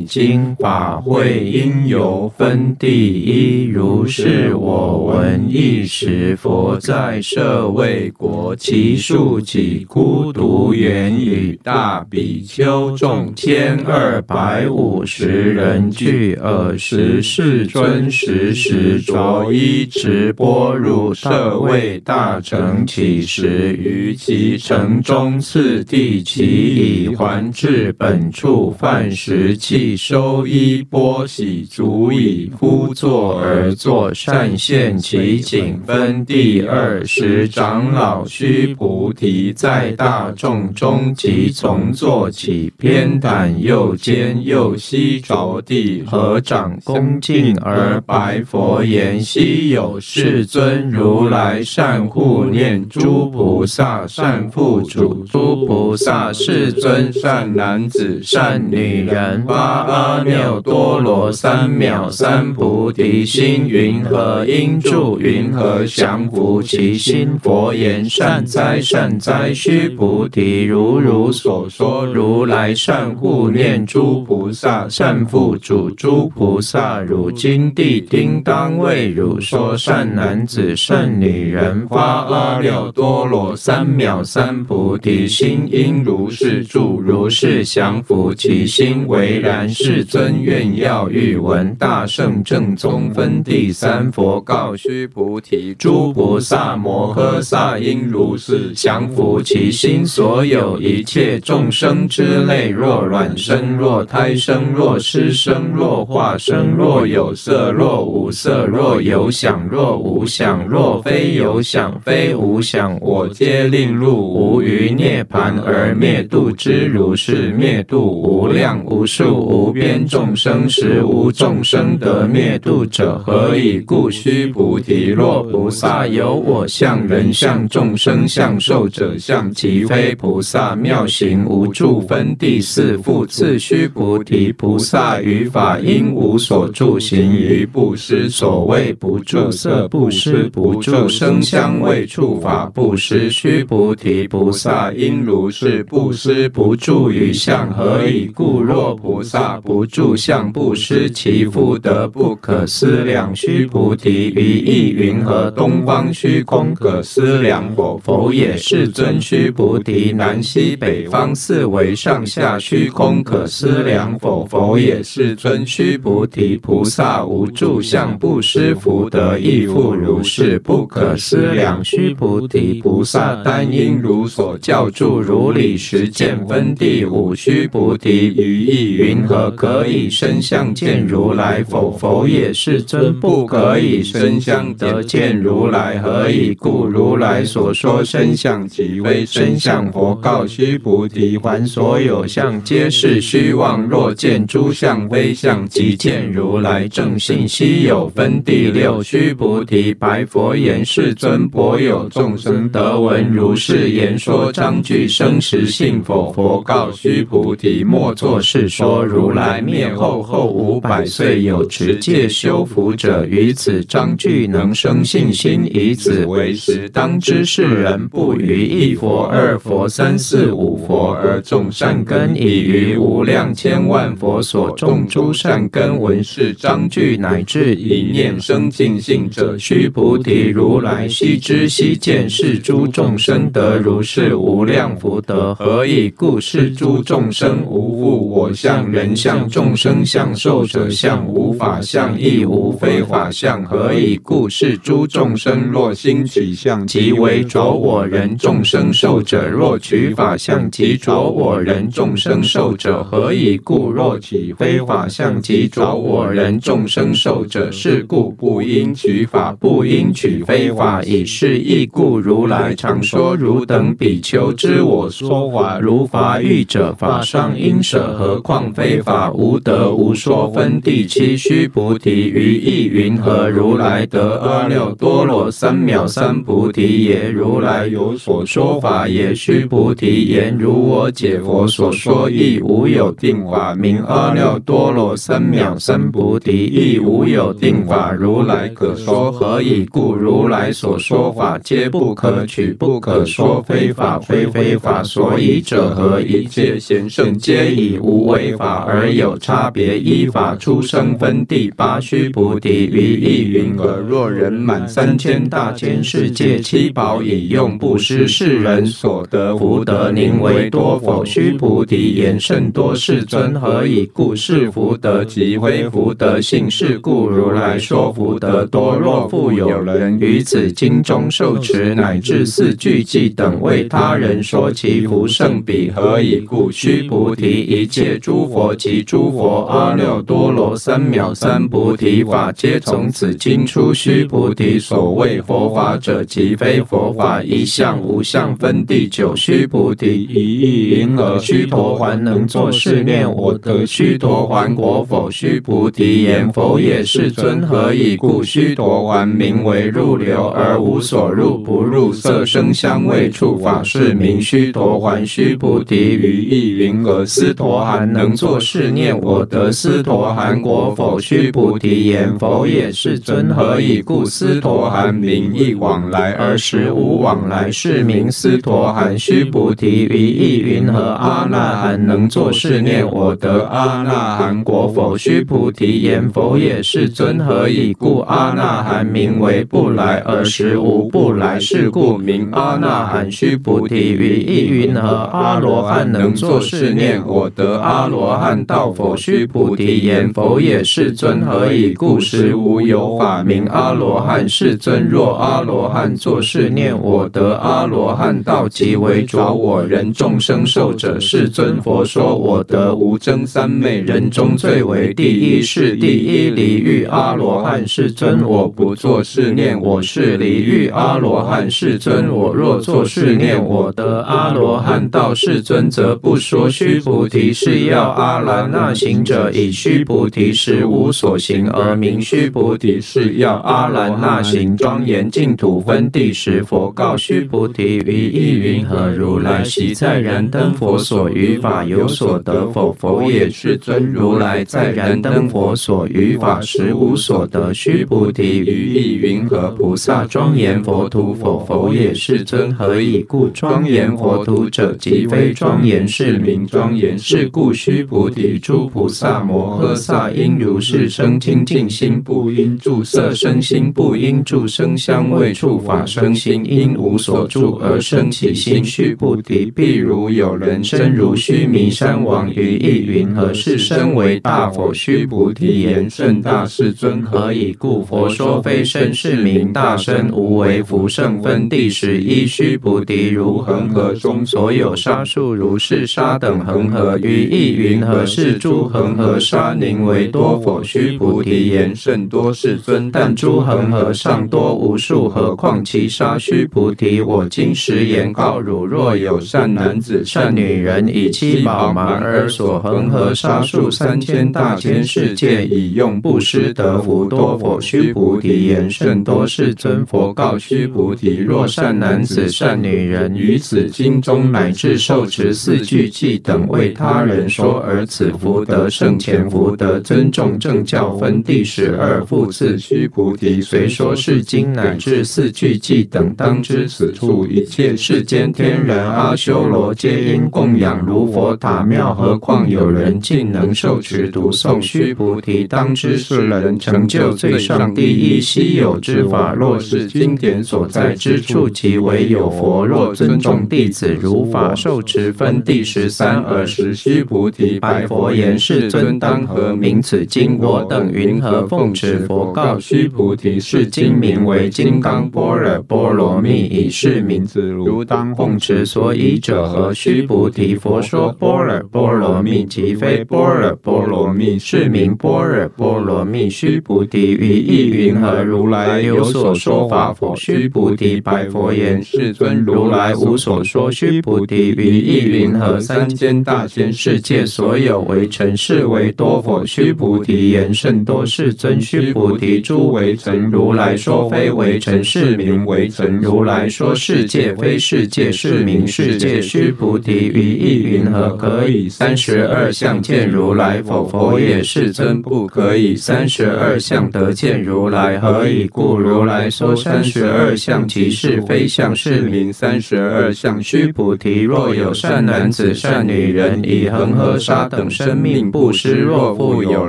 [0.07, 16.35] 经法会因由分第一》，如是我闻一时，佛在舍卫国，其树给孤独园，与大比丘众千二百五十人俱。
[16.35, 29.95] 尔时世尊时时着衣持钵入舍卫大城，起时于其城中次第，其已还至本处，饭食訖。
[29.97, 35.81] 收衣钵洗足已，敷座而坐，善现其景。
[35.87, 59.45] 分第二十，长老须菩提在大众中即从坐起，偏袒右肩，右膝着地，合掌恭敬而白佛言：昔有世尊如来善护念诸菩萨，善付嘱诸菩萨，世尊善男子善女人。
[59.65, 65.19] 阿耨多罗三藐三菩提心，云何应住？
[65.19, 67.39] 云何降伏其心？
[67.43, 77.01] 佛言：善哉，善哉，须菩提，如汝所说，如来善护念诸菩萨，善付嘱诸菩萨。
[77.01, 90.03] 汝今谛听当为汝说，善男子善女人发阿耨多罗三藐三菩提心，应如是住，如是降伏其心，为然世。
[90.03, 100.07] 尊愿要欲闻大圣正宗分第三，佛告须菩提：诸菩萨摩诃萨应如是降伏其心。
[100.07, 116.87] 所有一切众生之类，若卵生，若胎生，若湿生，若化生，若有色，若无色，若有想，若无想，若非有想，非无想，我皆令入无余涅盘而灭度之。
[116.87, 120.07] 如是灭度无量无数无边。
[120.07, 124.11] 众生实无众生得灭度者，何以故？
[124.11, 132.01] 须菩提，若菩萨有我相、人相、众生相、寿者相，即非菩萨妙行无住。
[132.07, 143.31] 分第四复次，须菩提，菩萨于法应无所住，行于布施，所谓不住色不施，不住声香味触法不施。
[143.31, 148.61] 须菩提，菩萨应如是布施，不住于相，何以故？
[148.61, 153.35] 若菩萨不住相不施，其福德不可思量。
[153.35, 155.51] 须菩提，于意云何？
[155.51, 157.99] 东方虚空可思量否？
[157.99, 158.57] 否也。
[158.57, 164.45] 世尊，须菩提，南西北方四维上下虚空可思量否？
[164.45, 165.03] 否也。
[165.03, 171.83] 世尊，须菩提，菩萨无住相不施，福德亦复如是，不可思量。
[171.85, 176.35] 须菩提，菩萨单因如所教住，如理实践。
[176.47, 179.51] 分第五，须菩提，于意云何？
[179.53, 181.93] 可以身相见如来否？
[181.93, 182.53] 否也。
[182.53, 186.87] 世尊，不可以身相得见如来，何以故？
[186.87, 189.91] 如来所说身相即为身相。
[189.93, 193.83] 佛告须菩提：凡所有相，皆是虚妄。
[193.83, 197.47] 若见诸相非相，即见如来正性。
[197.47, 199.03] 稀有分第六。
[199.03, 206.33] 须菩提，白佛言：世尊，颇有众生得闻如是言说，章句生实信否？
[206.33, 209.04] 佛告须菩提：莫作是说。
[209.05, 216.89] 如来灭后后五百岁，有持戒修福者，于此章句能生信心，以此为实。
[216.89, 225.99] 当知世人不于一佛、二佛、三四五佛而种善根，已于无量千万佛所种诸善根。
[226.01, 235.55] 闻是章句，乃至一念生净信者，须菩提，如来悉知悉见，是诸众生得如是无量福德。
[235.55, 236.41] 何以故？
[236.41, 243.65] 是诸众生无物我相、人相、众生相、寿者相，无法相，亦无非法相。
[243.65, 244.49] 何以故？
[244.49, 253.03] 是诸众生若心取相，即为着我人众生寿者；若取法相，即着我人众生寿者。
[253.03, 253.91] 何以故？
[253.91, 257.73] 若取非法相，即着我人众生寿者。
[257.73, 261.03] 是故不应取法，不应取非法。
[261.03, 268.05] 以是义故，如来常说：汝等比丘知我说法，如法欲者，法上应舍。
[268.19, 271.39] 何况非非法，无得无说分第七。
[271.39, 273.49] 须菩提，于意云何？
[273.49, 277.31] 如来得阿耨多罗三藐三菩提耶。
[277.31, 279.35] 如来有所说法也。
[279.35, 288.13] 须菩提言：如我解佛所说，亦无有定法，名阿耨多罗三藐三菩提，亦无有定法。
[288.13, 290.15] 如来可说，何以故？
[290.15, 295.03] 如来所说法，皆不可取，不可说，非法，非非法。
[295.03, 296.21] 所以者何？
[296.21, 301.99] 一切贤圣皆以无为法而有差别，依法出生分第八。
[302.01, 304.01] 须菩提，于意云而？
[304.01, 311.25] 若人满三千大千世界七宝以用布施世人所得福德，宁为多否？
[311.25, 312.95] 须菩提言甚多。
[312.95, 314.35] 世尊，何以故？
[314.37, 316.71] 是福德即非福德性。
[316.71, 318.97] 是故如来说福德多。
[318.97, 326.71] 若复有人于此经中受持乃至四句偈等，为他人说其福胜彼，何以故？
[326.71, 333.93] 须菩提，一切诸佛及诸佛阿耨多罗三藐三菩提法，皆从此经出。
[333.93, 339.35] 须菩提，所谓佛法者，即非佛法，一相无相分第九。
[339.35, 341.37] 须菩提，于意云何？
[341.41, 345.29] 须陀洹能作是念：我得须陀洹果否？
[345.29, 347.03] 须菩提言：否也。
[347.03, 348.45] 世尊，何以故？
[348.45, 355.27] 须陀洹名为入流，而无所入，不入色声香味触法，是名须陀洹。
[355.27, 357.25] 须菩提，于意云何？
[357.25, 361.19] 斯陀含能作是念：我得斯陀含果否？
[361.19, 362.93] 须菩提言：否也。
[362.93, 364.23] 世尊，何以故？
[364.27, 369.19] 斯陀含名亦往来，而实无往来，是名斯陀含。
[369.19, 371.01] 须菩提，于意云何？
[371.01, 375.17] 阿那含能作是念：我得阿那含果否？
[375.17, 376.83] 须菩提言：否也。
[376.83, 378.19] 世尊，何以故？
[378.19, 383.33] 阿那含名为不来，而实无不来，是故名阿那含。
[383.33, 385.09] 须菩提，于意云何？
[385.33, 389.17] 阿罗汉能作是念：我得阿罗汉道佛？
[389.17, 390.83] 须菩提言：否也。
[390.83, 392.19] 世尊，何以故？
[392.19, 394.49] 实无有法名阿罗汉。
[394.49, 401.19] 世尊，若阿罗汉作是念：我得阿罗汉道，即为着我人众生受者。
[401.21, 407.87] 世尊，佛说我得无争三昧，人中最为第一，是第一离欲阿罗汉。
[407.87, 411.71] 世尊，我不作是念，我是离欲阿罗汉。
[411.71, 415.35] 世尊，我若作是念，我得阿罗汉道。
[415.35, 416.65] 世尊，则不说。
[416.75, 422.19] 须菩提，是要阿兰那行者，以须菩提实无所行而名。
[422.19, 426.63] 须菩提，是要阿兰那行庄严净土分第十。
[426.65, 429.11] 佛告须菩提：于意云何？
[429.11, 432.95] 如来昔在燃灯佛所于法有所得否？
[432.95, 433.51] 否也。
[433.51, 437.75] 世尊，如来在燃灯佛所于法实无所得。
[437.75, 439.69] 须菩提，于意云何？
[439.73, 441.63] 菩萨庄严佛土否？
[441.67, 442.15] 否也。
[442.15, 443.51] 世尊，何以故？
[443.51, 447.19] 庄严佛土者，即非庄严，是名庄严。
[447.19, 458.85] 是故须菩菩提，诸菩萨摩诃萨应如是生清净心，不应住色身心，不应住声香味触法身心，因无所住而生起心。
[458.85, 463.53] 须菩提，譬如有人身如须弥山王，于意云何？
[463.53, 464.95] 是身为大佛？
[464.95, 466.65] 须菩提言：甚大。
[466.65, 468.05] 世尊，何以故？
[468.05, 470.31] 佛说非身，是名大身。
[470.31, 472.47] 无为福胜分第十一。
[472.47, 478.25] 须菩提，如恒河中所有沙数，如是沙等恒河，于意云何？
[478.27, 480.83] 是诸恒河沙宁为多否？
[480.83, 482.53] 须菩提言：甚多。
[482.53, 486.37] 世尊，但诸恒河尚多无数，何况其沙？
[486.39, 497.81] 须菩提，我今实言告汝：若有善男子、善女人，以七宝满而所恒河沙数三千大千世界，以用布施得福多否？
[497.81, 499.47] 须菩提言：甚多。
[499.47, 512.25] 世尊，佛告须菩提：若善男子、善女人于此经中乃至受持四句偈等，为他人说，而而此福德胜前福德尊重正教分第十二。
[512.25, 524.81] 复次，须菩提，虽说是经乃至四句偈等，当知此处一切世间天人阿修罗皆因供养如佛塔庙，何况有人尽能受持读诵？
[524.83, 529.55] 须菩提，当知是人成就最上第一稀有之法。
[529.55, 532.85] 若是经典所在之处，即为有佛。
[532.85, 536.43] 若尊重弟子如法受持分第十三。
[536.43, 540.59] 尔时，须菩提白佛言：世尊，当何名此经？
[540.59, 542.21] 我等云何奉持？
[542.21, 548.87] 佛告须菩提：是经名为《金刚般若波罗蜜》，以是名字如当奉持。
[548.87, 549.93] 所以者何？
[549.93, 556.49] 须菩提，佛说般若波罗蜜，即非般若波罗蜜，是名般若波罗蜜。
[556.49, 558.43] 须菩提，于意云何？
[558.43, 560.35] 如来有所说法否？
[560.35, 563.91] 须菩提白佛言：世尊，如来无所说。
[563.91, 565.79] 须菩提，于意云何？
[565.79, 569.67] 三千大千世界所所有为尘，是为多佛。
[569.67, 571.81] 须菩提言甚多，世尊。
[571.81, 576.19] 须菩提，诸为尘，如来说非为尘，是名为尘。
[576.19, 579.43] 如来说世界非世界，是名世界。
[579.43, 581.31] 须菩提，于意云何？
[581.31, 584.07] 可以三十二相见如来否？
[584.07, 588.21] 佛也，世尊，不可以三十二相得见如来。
[588.21, 588.97] 何以故？
[588.97, 593.61] 如来说三十二相，即是非相，是名三十二相。
[593.61, 599.89] 须菩提，若有善男子、善女人，以恒河沙等生命布施；若复有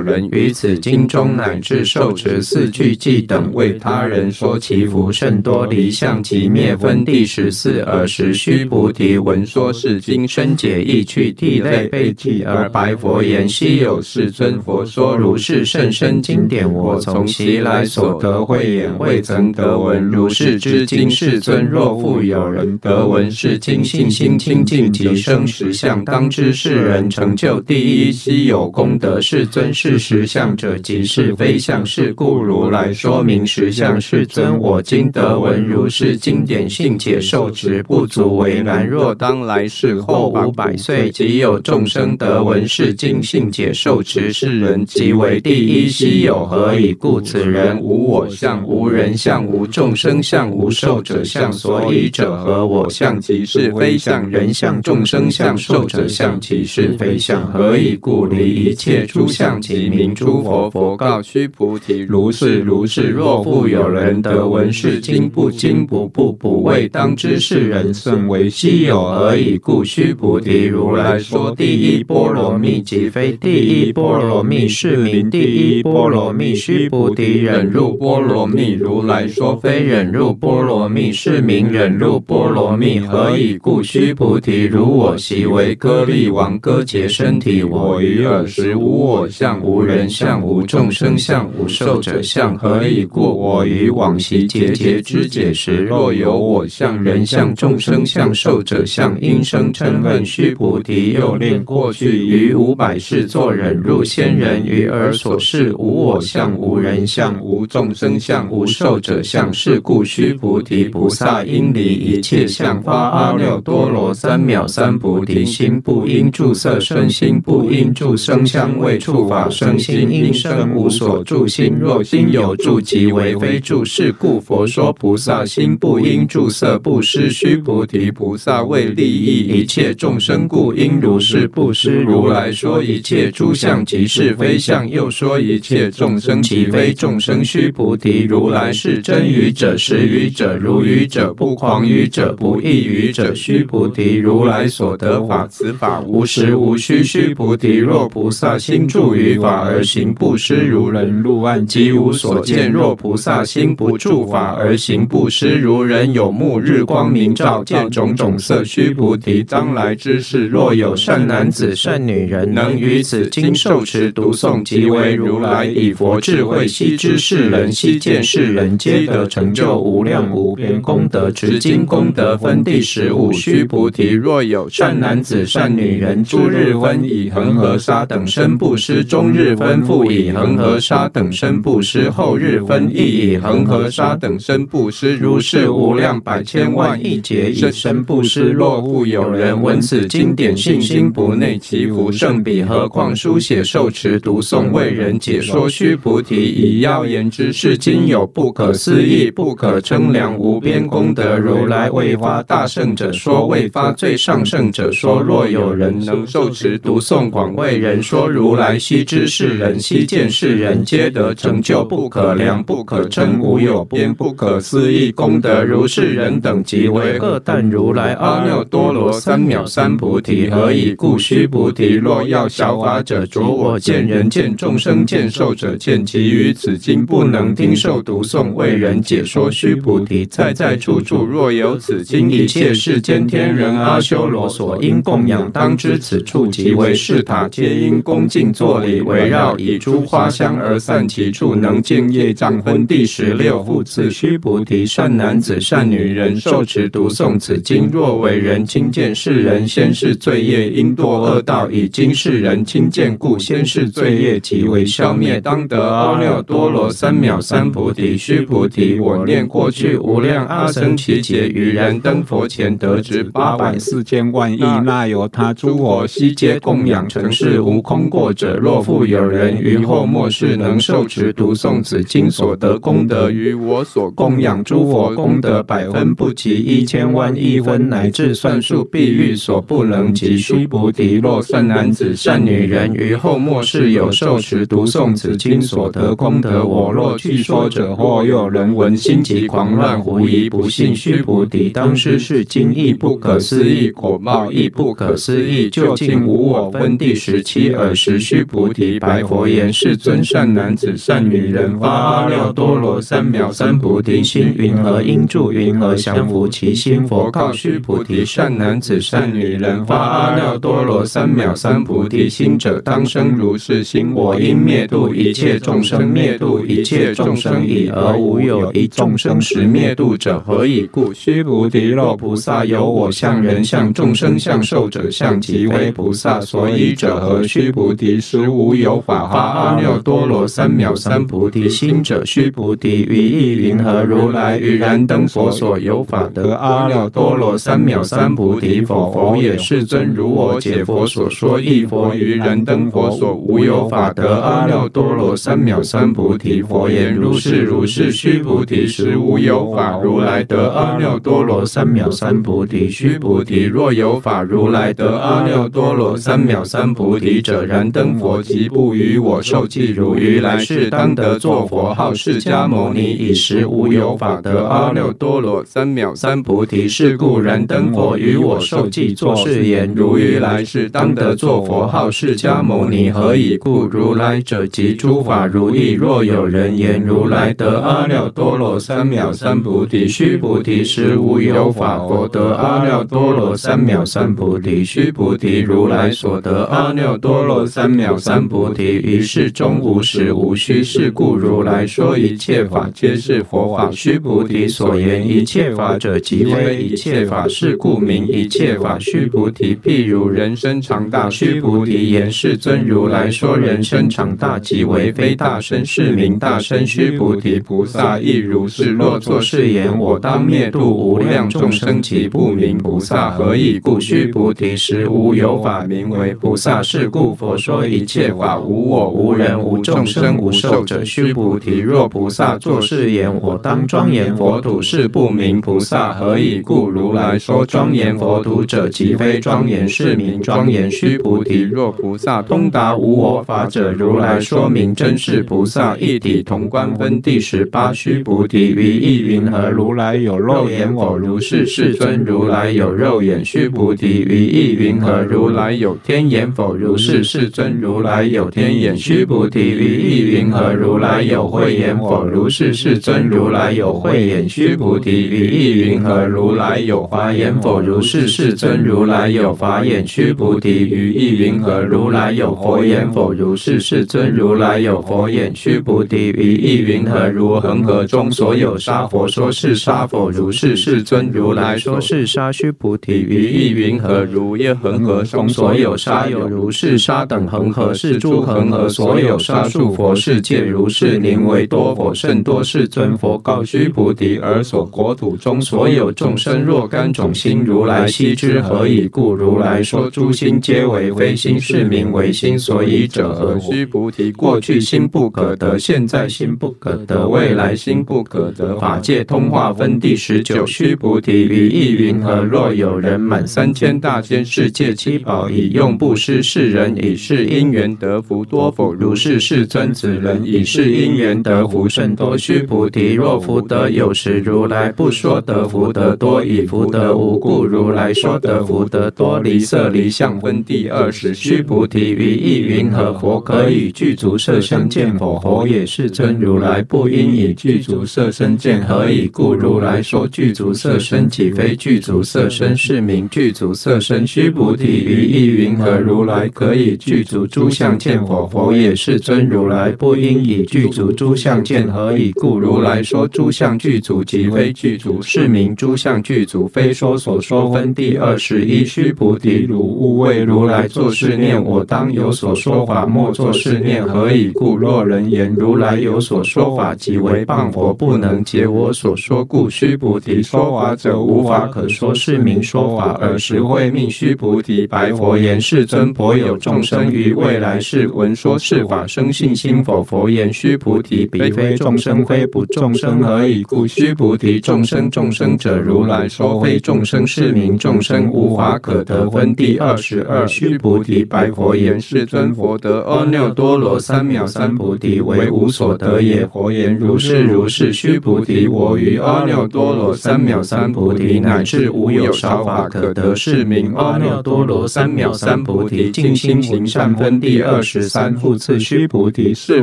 [0.00, 7.80] 人于此经中乃至受持四句偈等，为他人说，其福甚多，离相寂灭分第十四。
[7.80, 21.10] 尔时，须菩提闻说是经，深解义趣，涕泪悲泣，而白佛言：昔有世尊，佛说如是甚深经典，我从昔来所得慧眼，未曾得闻如是之经。
[21.10, 29.20] 世尊，若复有人得闻是经，信心清净，即生实相，当知是人成就第一希有功德。
[29.20, 31.84] 世尊，是实相者，即是非相。
[31.84, 34.00] 是故如来说明实相。
[34.00, 38.86] 世尊，我今得闻如是经典，信解受持，不足为难。
[38.86, 46.46] 若当来世后五百岁，即有众生得闻是经，信解受持，是人即为第一希有。
[46.46, 47.20] 何以故？
[47.20, 51.52] 此人无我相，无人相，无众生相，无寿者相。
[51.52, 52.66] 所以者何？
[52.66, 57.45] 我相即是非相，人相、众生相、寿者相即是非相。
[57.46, 58.26] 何以故？
[58.26, 60.70] 离一切诸相，即名诸佛。
[60.70, 63.08] 佛告须菩提：如是如是。
[63.08, 69.02] 若复有人得闻是经，不惊不怖，不畏，当知是人甚为希有。
[69.02, 69.84] 何以故？
[69.84, 76.54] 须菩提，如来说第一波罗蜜，即非第一波罗蜜，是名第一波罗蜜。
[76.54, 82.98] 须菩提，忍辱波罗蜜，如来说非忍辱波罗蜜，是名忍辱波罗蜜。
[82.98, 83.82] 何以故？
[83.82, 92.56] 须菩提，如我昔为歌利王割截身体，我于尔时无我相，无人相，无众生相，无寿者相。
[92.58, 93.22] 何以故？
[93.22, 100.24] 我于往昔节节之解时，若有我相、人相、众生相、寿者相，应生嗔恨。
[100.24, 109.50] 须菩提，又令过去于五百世作忍入仙人，于尔所示无我相、无人相、无众生相、无寿者相。
[109.52, 121.74] 是故须菩提，菩萨应离一切相，发阿耨多罗三藐三菩提心，不应住色生心，心不应住声香味触法生心，应生无所住心。
[121.76, 123.84] 若心有住，即为非住。
[123.84, 127.28] 是故佛说菩萨心不应住色不施。
[127.28, 131.96] 须菩提，菩萨为利益一切众生，故应如是不施。
[131.96, 137.44] 如来说一切诸相即是非相，又说一切众生即非众生。
[137.44, 143.34] 须菩提，如来是真语者，实语者，如语者，不狂语者，不异语者。
[143.34, 147.02] 须菩提，如来所得法，此法无实无虚。
[147.16, 152.70] 须菩提，若菩萨心住于法而行布施，如人入暗，即无所见。
[152.70, 158.62] 若菩萨心不住法而行布施，如人有目，日光明照，见种种色。
[158.64, 171.30] 须菩提，当来之世，若有善男子、善女人，能于此经受持读诵，即为如来以佛智慧悉知世人，悉见世人，皆得成就无量无边功德。
[171.30, 173.32] 持经功德分第十五。
[173.32, 188.50] 须菩提，若有善男子、善女人，诸日分以恒河沙等身布施，终日分复以恒河沙等身布施，后日分亦以恒河沙等身布施，如是无量百千万亿劫以身布施。
[188.50, 192.62] 若复有人闻此经典，信心不内，其福胜彼。
[192.62, 195.68] 何况书写受持读诵，为人解说。
[195.68, 201.36] 须菩提，以要言之，是今有不可思议、不可称量、无边功德。
[201.36, 205.20] 如来为发大圣者说，为发最上圣者说。
[205.20, 215.64] 若有人能受持读诵，广为人说，如来悉知是人，悉见是人，皆得成就不可量、不可称、无有边、不可思议功德。
[215.64, 220.48] 如是人等，即为各但如来阿耨多罗三藐三菩提。
[220.48, 221.18] 何以故？
[221.18, 229.50] 须菩提，若要效法者，着我见人见众生见寿者见，其于此经不能听受读诵，为人解说。
[229.50, 235.50] 须菩提，在在处处若有此经，一切世间天人阿修罗所应供养。
[235.50, 242.62] 当知此处即为是塔，皆因恭敬作礼，围绕以诸花香而散其处，能净业障。
[242.62, 243.56] 分第十六。
[243.64, 258.16] 复次，须菩提，善男子、善女人受持读诵此经，若为人亲见是人，先是罪业应堕恶道，以今世人亲见故，先是罪业即为消灭，当得阿耨多罗三藐三菩提。
[258.16, 268.56] 须菩提，我念过去无量阿僧只劫，于燃灯佛前得值八百四千万亿那由他诸佛悉皆供养，成事无空过者。
[268.56, 280.36] 若复有人于后末世能受持读诵此经所得功德，于我所供养诸佛功德百分不及一千万亿分，乃至算数譬喻所不能及。
[280.36, 290.96] 须菩提，若善男子善女人于后末世有受持读诵此经所得功德，我若去说者，或有人闻心急狂乱，狐疑不信。
[290.96, 296.96] 须菩提，当知是经义不可思议，果报亦不可思议，究竟无我分。
[296.98, 305.52] 第十七尔时，须菩提白佛言：世尊，善男子善女人发阿耨多罗三藐三菩提心，云何应住？
[305.52, 307.06] 云何降伏其心？
[307.06, 320.42] 佛告须菩提：善男子善女人发阿耨多罗三藐三菩提心者，当生如是心：我应灭度一切众生，灭度一切众生已，而无有一众生实灭度者。
[320.46, 321.12] 何以故？
[321.12, 327.42] 须菩提，若菩萨有我相、人相、众生相、寿者相，即非菩萨所依者何？
[327.42, 332.24] 须菩提，实无有法发阿耨多罗三藐三菩提心者。
[332.24, 334.04] 须菩提，于意云何？
[334.04, 339.10] 如来于燃灯佛所有法得阿耨多罗三藐三菩提否？
[339.12, 339.58] 否也。
[339.58, 346.62] 世尊，如我解佛所说，亦复于燃灯佛所无有法得阿耨多罗三藐三菩提。
[346.62, 348.12] 佛言：如是如是。
[348.12, 352.88] 须菩提，实无有法如来得阿耨多罗三藐三菩提。
[352.88, 359.90] 须菩提，若有法如来得阿耨多罗三三藐三菩提者，燃灯佛即不与我受记。
[359.90, 366.86] 如于来世当得作佛，号释迦牟尼，以实无有法得阿耨多罗三藐三菩提。
[366.86, 373.10] 是故燃灯佛与我受记作是言：如于来世当得作佛，号释迦牟尼。
[373.10, 373.86] 何以故？
[373.86, 375.92] 如来者即诸法如意。
[375.92, 384.84] 若有人言如来得阿耨多罗三藐三菩提，须菩提，实无有法佛得阿耨多罗三藐三菩提。
[384.84, 390.82] 须菩提，如来所得阿耨多罗三藐三菩提，于世中无实无虚。
[390.82, 393.88] 是故如来说一切法皆是佛法。
[393.92, 397.46] 须菩提，所言一切法者，即非一切法。
[397.46, 398.98] 是故名一切法。
[398.98, 401.30] 须菩提，譬如人身长大。
[401.30, 406.84] 须菩提言：世尊，如来说人身长大，即为非大身，是名大身。
[406.84, 408.90] 须菩提，菩萨亦如是。
[408.90, 413.30] 若作是言，我当灭度无量众生，即不名菩萨。
[413.30, 414.00] 何以故？
[414.00, 416.82] 须菩提，实无有法名为菩萨。
[416.82, 421.04] 是故佛说一切法无我无人无众生无寿者。
[421.04, 426.12] 须菩提，若菩萨作是言，我当庄严佛土，是不明菩萨。
[426.12, 426.88] 何以故？
[426.88, 430.90] 如来说庄严佛土者，即非庄严，是名庄严。
[430.90, 435.96] 须菩提，若菩萨通达无我法者，如来说名真是菩萨。
[435.96, 437.92] 一体同观分第十八。
[437.92, 439.70] 须菩提，于意云何？
[439.70, 441.16] 如来有肉眼我？
[441.18, 441.66] 如是。
[441.66, 443.44] 世尊，如来有肉眼。
[443.44, 445.22] 须菩提，于意云何？
[445.22, 446.72] 如来有天眼否？
[446.76, 447.24] 如是。
[447.24, 448.96] 世尊，如来有天眼。
[448.96, 450.72] 须菩提，于意云何？
[450.72, 452.24] 如来有慧眼否？
[452.24, 452.72] 如是。
[452.72, 454.48] 世尊，如来有慧眼。
[454.48, 456.24] 须菩提，于意云何？
[456.24, 457.80] 如来有法眼否？
[457.80, 458.28] 如是。
[458.28, 460.06] 世尊，如来有法眼。
[460.06, 461.82] 须菩提，于意云何？
[461.82, 463.32] 如来有佛眼否？
[463.32, 463.80] 如是。
[463.80, 465.50] 世尊，如来有佛眼。
[465.56, 467.28] 须菩提，于意云何？
[467.28, 470.30] 如恒河中所有沙佛说是沙否？
[470.30, 470.76] 如是。
[470.76, 472.52] 世尊，如来说是沙。
[472.52, 474.22] 须菩提，于意云何？
[474.22, 482.14] 如耶恒河中所有沙有如是沙等恒河，是诸恒河所有沙数佛世界如是，宁为多佛？
[482.14, 482.62] 甚多。
[482.66, 488.60] 世尊，佛告须菩提：而所国土中所有众生若干种心，如来悉知。
[488.60, 489.32] 何以故？
[489.32, 493.56] 如来说诸心皆为非心，是名为心所以者何？
[493.60, 498.76] 须菩提，过去心不可得，现在心不可得，未来心不可得。
[498.80, 500.66] 法界通化分第十九。
[500.66, 502.42] 须菩提，于意云何？
[502.42, 508.92] 若有人满三千大千世界七宝，以用布施世人，以是因缘得福多否？
[508.92, 509.38] 如是。
[509.38, 512.36] 世尊，此人以是因缘得福甚多。
[512.38, 519.38] 须菩提，若福德有时，如来不说得福德多，以福德无故，如来说得福德多。
[519.40, 521.34] 离色离相分第二十。
[521.34, 523.12] 须菩提，于意云何？
[523.20, 525.38] 佛可以具足色身见否？
[525.40, 525.84] 佛也。
[525.84, 528.82] 世尊，如来不应以具足色身见。
[528.86, 529.54] 何以故？
[529.54, 534.26] 如来说具足色身，岂非具足色身，是名具足色身。
[534.26, 535.98] 须菩提，于意云何？
[535.98, 538.46] 如来可以具足诸相见否？
[538.46, 538.94] 否也。
[538.94, 541.90] 世尊，如来不应以具足诸相见。
[541.90, 542.58] 何以故？
[542.58, 548.84] 如来说诸相具足，即非具足，是名诸相具足，非说所说分第二十一。
[548.84, 554.06] 须菩提，如勿为如来作是念：我当有所说法，莫作是念。
[554.06, 554.76] 何以故？
[554.76, 559.68] 若人言如来有所说法，即为谤佛，不能解我所说故。
[559.70, 563.12] 须菩提，说法者无法可说，是名说法。
[563.20, 565.55] 尔时会命须菩提白佛言。
[565.60, 570.02] 世尊，佛有众生于未来世闻说是法，生信心否？
[570.02, 573.86] 佛言：须菩提，彼非众生，非不众生，何以故？
[573.86, 579.28] 须菩提，众生众生者，如来说非众生，是名众生，无法可得。
[579.30, 580.46] 分第二十二。
[580.46, 586.46] 须菩提，白佛言：世尊，佛得阿耨多罗三藐三菩提，为无所得也。
[586.46, 587.92] 佛言：如是如是。
[587.92, 596.10] 须菩提，我于阿耨多罗三藐三菩提，乃至无有少法可得，是名阿耨多罗三藐三三菩提。
[596.10, 598.34] 净心行善分第二十三。
[598.34, 599.82] 复次，须菩提，是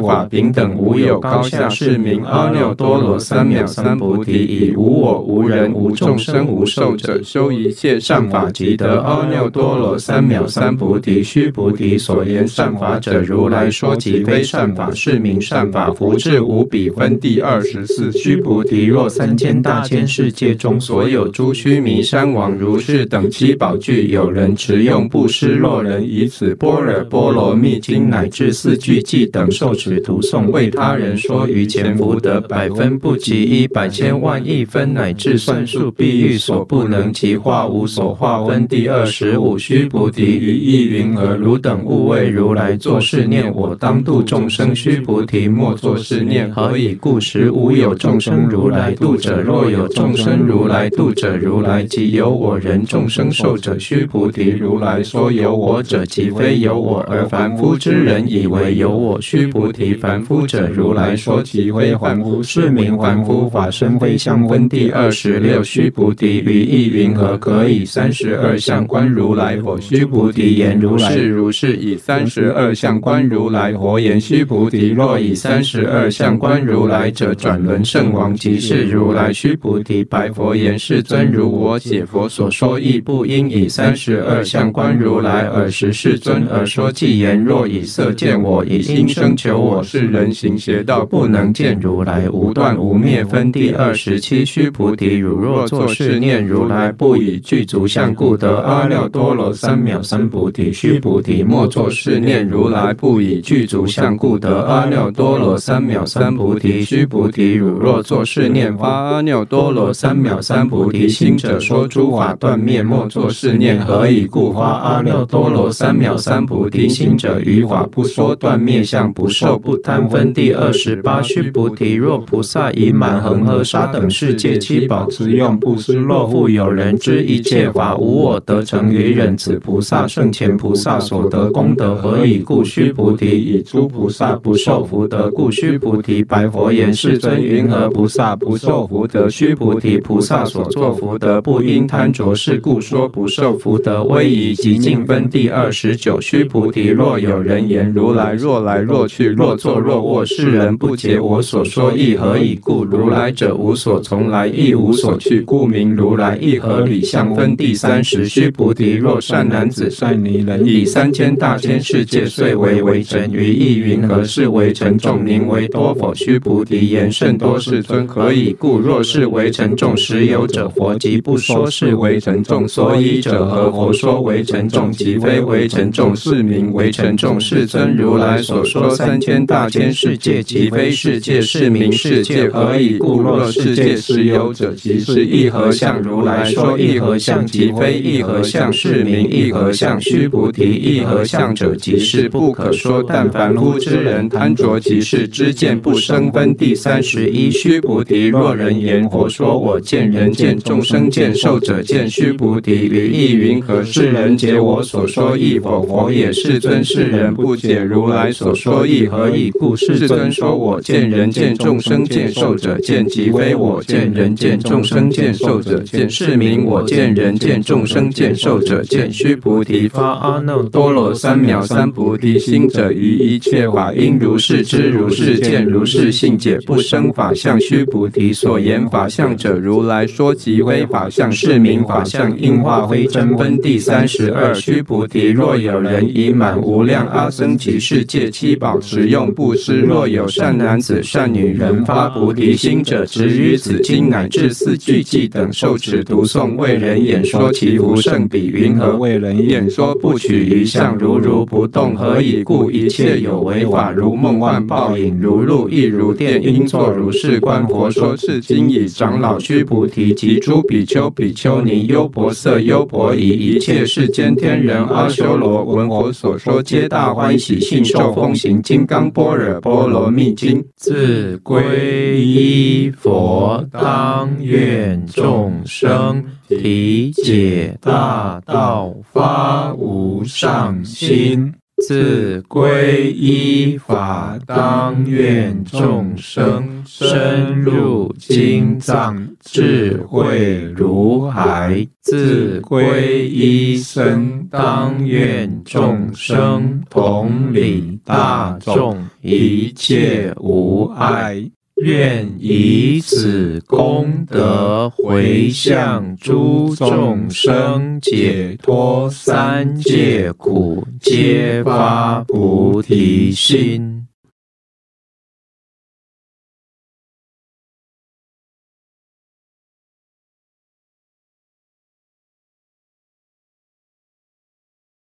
[0.01, 4.43] 法平等，无有高下，是名阿耨多罗三藐三菩提。
[4.43, 11.23] 以无我、无人、无众生、无寿者，修一切善法，即得阿耨多罗三藐三菩提。
[11.23, 15.89] 须菩提，所言善法者，如来说即非善法，是名善法。
[15.91, 16.89] 福智无比。
[16.89, 18.11] 分第二十四。
[18.11, 38.45] 须菩提，若三千大千世界中所有诸须弥山王如是等七宝具，有人持用布施，若人以此般若波罗蜜经乃至四句偈等受持读诵，为他人说，于前福德百分不及一百千万亿分，乃至算数譬喻所不能及，化无所化。
[38.45, 39.57] 分第二十五。
[39.57, 41.35] 须菩提，于意云何？
[41.35, 44.75] 汝等勿为如来作是念：我当度众生。
[44.75, 46.51] 须菩提，莫作是念。
[46.51, 47.19] 何以故？
[47.19, 49.41] 实无有众生如来度者。
[49.41, 53.77] 若有众生如来度者，如来即有我人众生寿者。
[53.79, 59.19] 须菩提，如来说有有我者，即非有我，而凡夫之人以为有我。
[59.19, 63.49] 须菩提，凡夫者，如来说即非凡夫，是名凡夫。
[63.49, 65.61] 法身非相分第二十六。
[65.61, 67.37] 须菩提，于意云何？
[67.37, 69.77] 可以三十二相观如来我？
[69.81, 71.75] 须菩提言：如是如是。
[71.75, 73.73] 以三十二相观如来。
[73.73, 79.33] 佛言：须菩提，若以三十二相观如来者，转轮圣王即是如来。
[79.33, 85.32] 须菩提白佛言：世尊，如我解佛所说，亦不应以三十二相观如来。
[85.33, 92.29] 来尔时世尊而说偈言：若以色见我，以心生求我，是人行邪道，不能见如来。
[92.29, 93.25] 无断无灭。
[93.25, 94.45] 分第二十七。
[94.45, 100.71] 须菩提，汝若作是念：如来不以具足相故得阿耨多罗三藐三菩提。
[100.71, 106.83] 须菩提，莫作是念：如来不以具足相故得阿耨多罗三藐三菩提。
[106.83, 112.83] 须菩提，汝若作是念：发阿耨多罗三藐三菩提心者，说诸法断灭。
[112.83, 113.83] 莫作是念。
[113.83, 114.43] 何以故？
[114.53, 120.07] 发阿耨多罗三藐三菩提心者，于法不说断灭相，不受不贪。
[120.09, 121.21] 分第二十八。
[121.21, 131.95] 须菩提，若菩萨以满恒河沙等世界七宝之用布施，若复有人知一切法无我，得成于忍，此菩萨圣前菩萨所得功德。
[131.95, 132.63] 何以故？
[132.63, 135.49] 须菩提，以诸菩萨不受福德故。
[135.49, 139.29] 须菩提白佛言：世尊，云何菩萨不受福德？
[139.29, 144.03] 须菩提，菩萨所作福德，不应贪着，是故说不受福德。
[144.03, 146.19] 威仪极分第二十九。
[146.21, 152.15] 须菩提，若有人言如来若来若去，若坐若卧，是人不解我所说意。
[152.15, 152.85] 何以故？
[152.85, 156.37] 如来者无所从来，亦无所去，故名如来。
[156.37, 158.25] 义合理相分第三十。
[158.25, 164.23] 须菩提，若善男子善女人，以三千大千世界碎为微尘，于意云何？
[164.23, 166.13] 是微尘众名为多否？
[166.15, 167.59] 须菩提言甚多。
[167.59, 168.79] 世尊，何以故？
[168.79, 172.67] 若是为尘众实有者，佛即不说是为尘众。
[172.67, 173.71] 所以者何？
[173.73, 177.39] 佛说为尘众，即非为尘众，是名为尘众。
[177.39, 182.47] 世尊，如来所说三千大千世界，即非世界，是名世界。
[182.47, 183.21] 何以故？
[183.21, 186.01] 若世界实有者，即是一合相。
[186.01, 189.99] 如来说一合相，即非一合相，是名一合相。
[189.99, 193.01] 须菩提，一合相者，即是不可说。
[193.03, 196.31] 但凡夫之人贪着，即是知见不生。
[196.31, 197.49] 分第三十一。
[197.49, 202.09] 须菩提，若人言佛说我见人见众生见寿者见。
[202.09, 203.81] 须菩提，于意云何？
[203.83, 205.83] 是人解我所说义否？
[205.83, 206.31] 佛也。
[206.33, 209.07] 世尊，是人不解如来所说义。
[209.07, 209.75] 何以故？
[209.75, 219.11] 世尊说我见人见众生见受者见，即非我见人见众生见受者见，是名我见人见众生见受者见。
[219.11, 227.59] 须菩提，发阿耨多罗三藐三菩提心者，于一切法应如是知，如是见，如是信解，不生法相。
[227.59, 232.35] 须菩提，所言法相者，如来说即非法相，是名法相。
[232.37, 233.33] 应化非真。
[233.37, 234.53] 分第三十二。
[234.73, 248.47] 须菩提，若有人以满无量阿僧只世界七宝持用布施，若有善男子善女人发菩提心者，执于此经乃至四句偈等受持读诵，为人演说，其无胜彼。
[248.47, 249.93] 云何为人演说？
[249.93, 251.95] 不取于相，如如不动。
[251.95, 252.71] 何以故？
[252.71, 257.63] 一切有为法，如梦幻泡影，如露亦如电，应作如是观。
[257.67, 281.53] 佛说是经已，长老须菩提及诸比丘、比丘尼、优婆塞、优婆夷，一切世间天人阿修罗闻我所说，皆大欢喜，信受奉行《金刚般若波罗蜜经》，自皈依佛，当愿众生体解大道，发无上心。
[281.85, 301.51] 自皈依法，当愿众生深入经藏，智慧如海；自皈依僧，当愿众生同理大众，一切无碍。
[301.83, 314.02] 愿以此功德回向诸众生，解脱三界苦，皆发菩提心。